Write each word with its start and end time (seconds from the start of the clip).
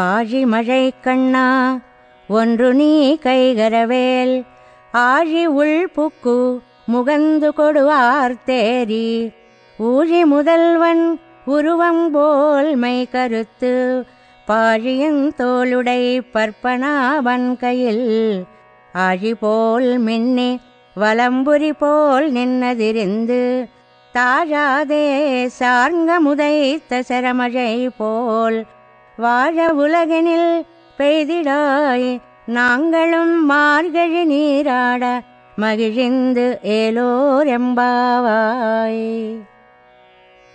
ஆழி 0.00 0.44
மழை 0.44 0.84
கண்ணா 1.00 1.46
ஒன்று 2.28 2.68
நீ 2.74 3.18
கைகரவேல். 3.22 4.46
ஆழி 4.92 5.42
உள் 5.46 5.90
புக்கு 5.96 6.36
முகந்து 6.92 7.48
கொடுவார் 7.58 8.34
தேரி 8.46 9.10
ஊழி 9.78 10.24
முதல்வன் 10.24 11.04
உருவம் 11.44 12.02
போல்மை 12.14 12.96
கருத்து 13.10 13.74
பாழியின் 14.46 15.22
தோளுடை 15.36 16.02
பற்பனாவன் 16.32 17.48
கையில். 17.56 18.46
ஆழி 18.92 19.34
போல் 19.34 19.98
மின்னி 19.98 20.50
வலம்புரி 20.96 21.72
போல் 21.78 22.32
நின்னதிருந்து 22.32 23.42
தாழாதே 24.14 25.06
சார்ங்க 25.60 26.20
முதைத்த 26.20 27.02
சரமழை 27.08 27.88
போல். 27.96 28.64
வாழ 29.18 29.66
உலகனில் 29.74 30.50
பெய்திடாய். 30.98 32.08
நாங்களும் 32.48 33.46
மார்கழி 33.46 34.24
நீராட 34.24 35.04
మగిజిందు 35.58 36.46
ఏలోరెంబావాయ్ 36.64 37.74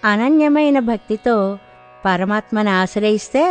అనన్యమైన 0.03 0.79
భక్తితో 0.79 1.35
పరమాత్మను 2.05 2.69
ఆశ్రయిస్తే 2.71 3.45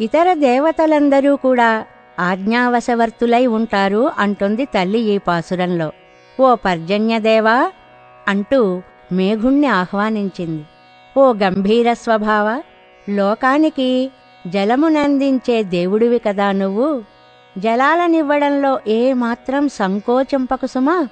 ఇతర 0.00 0.34
దేవతలందరూ 0.40 1.36
కూడా 1.36 1.70
ఆజ్ఞావశవర్తులై 2.18 3.46
ఉంటారు 3.46 4.10
అంటుంది 4.18 4.64
తల్లి 4.64 5.00
ఈ 5.04 5.18
పాసురంలో 5.18 5.88
ఓ 6.38 6.54
పర్జన్యదేవా 6.54 7.58
అంటూ 8.28 8.60
మేఘుణ్ణి 9.12 9.68
ఆహ్వానించింది 9.68 10.64
ఓ 11.16 11.32
గంభీర 11.32 11.92
స్వభావ 11.92 12.46
లోకానికి 13.08 13.90
జలమునందించే 14.46 15.62
దేవుడివి 15.62 16.18
కదా 16.18 16.52
నువ్వు. 16.52 17.02
జలాలనివ్వడంలో 17.58 18.80
ఏమాత్రం 18.88 19.68
సంకోచింపకు 19.68 20.66
సుమా. 20.66 21.08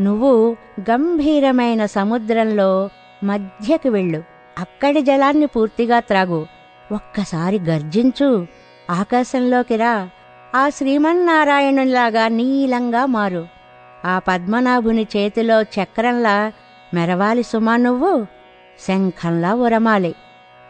నువ్వు 0.00 0.56
గంభీరమైన 0.80 1.86
సముద్రంలో 1.86 2.90
మధ్యకి 3.24 3.88
వెళ్ళు. 3.88 4.22
అక్కడి 4.58 5.02
జలాన్ని 5.02 5.46
పూర్తిగా 5.46 6.00
త్రాగు. 6.00 6.46
ఒక్కసారి 6.92 7.58
గర్జించు. 7.58 8.46
ఆకాశంలోకి 8.90 9.76
రా. 9.76 10.08
ఆ 10.54 10.68
శ్రీమన్నారాయణులాగా 10.68 12.28
నీలంగా 12.28 13.06
మారు. 13.06 13.48
ఆ 14.04 14.18
పద్మనాభుని 14.18 15.06
చేతిలో 15.16 15.62
చక్రంలా 15.62 16.52
మెరవాలి 16.94 17.42
సుమా 17.42 17.76
నువ్వు. 17.76 18.26
శంఖంలా 18.88 19.54
ఉరమాలి. 19.54 20.14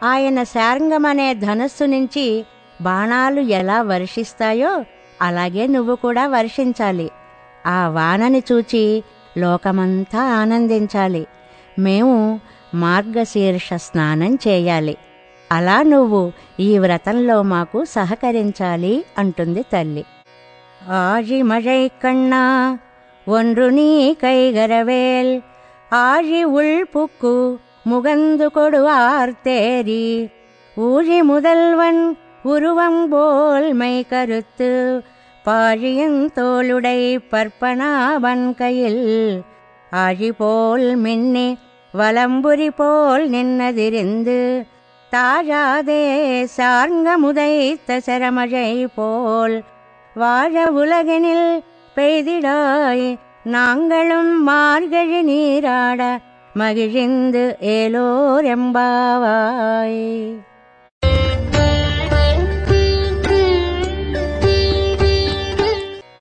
ఆయన 0.03 0.43
శారంగమనే 0.43 1.33
ధనస్సు 1.33 1.83
నుంచి 1.83 2.45
బాణాలు 2.81 3.41
ఎలా 3.41 3.81
వర్షిస్తాయో 3.81 4.85
అలాగే 5.21 5.67
నువ్వు 5.67 5.95
కూడా 5.95 6.27
వర్షించాలి. 6.27 7.09
ఆ 7.67 7.87
వానని 7.87 8.43
చూచి 8.51 9.03
లోకమంతా 9.37 10.21
ఆనందించాలి. 10.21 11.27
మేము 11.79 12.39
మార్గశీర్ష 12.75 13.73
స్నానం 13.73 14.35
చేయాలి. 14.47 14.97
అలా 15.51 15.81
నువ్వు 15.81 16.31
ఈ 16.59 16.77
వ్రతంలో 16.77 17.41
మాకు 17.41 17.85
సహకరించాలి 17.85 19.05
అంటుంది 19.17 19.63
తల్లి. 19.73 20.05
ఆజి 20.89 21.41
కన్నా 22.03 22.77
ఒండ్రు 23.27 23.65
నీ 23.65 24.13
కైగరవేల్ 24.13 25.41
ఆజి 25.93 26.43
ఉల్పుక్కు 26.43 27.59
முகந்து 27.91 28.47
கொடுவார் 28.55 29.31
தேரி 29.43 30.07
ஊழி 30.77 31.23
முதல்வன் 31.23 32.17
உருவம் 32.43 33.01
போல்மை 33.13 34.07
கருத்து. 34.07 35.03
பாழியன் 35.45 36.19
தோளுடை 36.35 36.99
பற்பனாவன் 37.31 38.55
கையில். 38.55 39.41
ஆழி 39.91 40.31
போல் 40.31 40.95
மின்னி 40.95 41.57
வலம்புரி 41.93 42.69
போல் 42.75 43.29
நின்னதிருந்து. 43.29 44.39
தாழாதே 45.11 46.03
சார்ங்க 46.57 47.17
முதைத்த 47.17 47.99
சரமழை 48.05 48.87
போல். 48.95 49.63
வாழ 50.13 50.65
உலகினில் 50.71 51.63
பெய்திடாய் 51.95 53.07
நாங்களும் 53.43 54.43
மார்கழி 54.43 55.21
நீராட 55.21 56.01
மகிழ்ந்து 56.55 57.43
ஏலோர் 57.61 58.45